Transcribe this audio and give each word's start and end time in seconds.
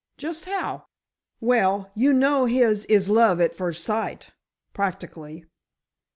"Just 0.17 0.45
how?" 0.45 0.87
"Well, 1.39 1.91
you 1.93 2.11
know 2.11 2.45
his 2.45 2.85
is 2.85 3.07
love 3.07 3.39
at 3.39 3.55
first 3.55 3.83
sight—practically." 3.83 5.45